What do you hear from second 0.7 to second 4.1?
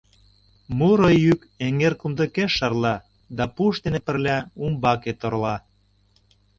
Муро йӱк эҥер кумдыкеш шарла да пуш дене